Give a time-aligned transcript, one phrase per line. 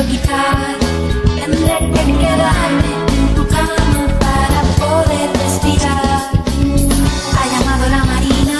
[0.00, 0.76] puedo quitar.
[1.36, 6.30] Tendré que quedarme en tu cama para poder respirar.
[7.38, 8.58] Ha llamado la marina,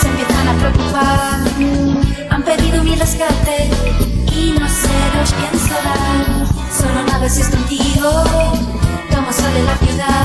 [0.00, 1.40] se empiezan a preocupar.
[2.30, 3.70] Han pedido mi rescate
[4.32, 5.96] y no sé los quién será.
[6.78, 8.10] Solo naves es contigo,
[9.14, 10.15] como sale la ciudad.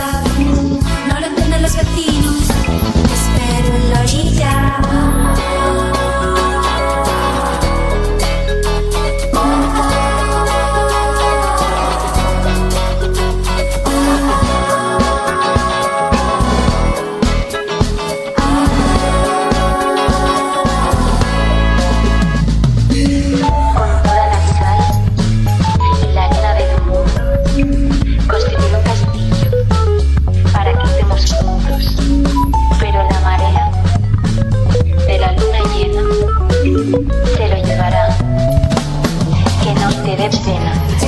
[40.17, 41.00] seré plena.